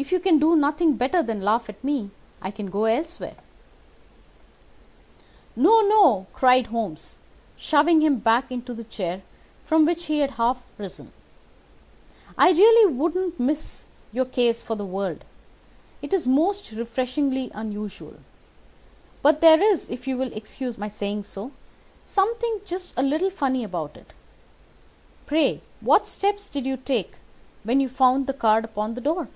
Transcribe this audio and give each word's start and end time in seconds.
"If 0.00 0.12
you 0.12 0.20
can 0.20 0.38
do 0.38 0.54
nothing 0.54 0.94
better 0.94 1.24
than 1.24 1.40
laugh 1.42 1.68
at 1.68 1.82
me, 1.82 2.12
I 2.40 2.52
can 2.52 2.70
go 2.70 2.84
elsewhere." 2.84 3.34
"No, 5.56 5.80
no," 5.80 6.28
cried 6.32 6.66
Holmes, 6.66 7.18
shoving 7.56 8.00
him 8.00 8.18
back 8.18 8.52
into 8.52 8.72
the 8.72 8.84
chair 8.84 9.22
from 9.64 9.84
which 9.84 10.04
he 10.04 10.20
had 10.20 10.30
half 10.38 10.62
risen. 10.78 11.12
"I 12.38 12.50
really 12.52 12.92
wouldn't 12.92 13.40
miss 13.40 13.88
your 14.12 14.24
case 14.24 14.62
for 14.62 14.76
the 14.76 14.84
world. 14.84 15.24
It 16.00 16.14
is 16.14 16.28
most 16.28 16.70
refreshingly 16.70 17.50
unusual. 17.52 18.18
But 19.20 19.40
there 19.40 19.60
is, 19.60 19.90
if 19.90 20.06
you 20.06 20.16
will 20.16 20.32
excuse 20.32 20.78
my 20.78 20.86
saying 20.86 21.24
so, 21.24 21.50
something 22.04 22.60
just 22.64 22.94
a 22.96 23.02
little 23.02 23.30
funny 23.30 23.64
about 23.64 23.96
it. 23.96 24.12
Pray 25.26 25.60
what 25.80 26.06
steps 26.06 26.48
did 26.48 26.66
you 26.66 26.76
take 26.76 27.14
when 27.64 27.80
you 27.80 27.88
found 27.88 28.28
the 28.28 28.32
card 28.32 28.64
upon 28.64 28.94
the 28.94 29.00
door?" 29.00 29.26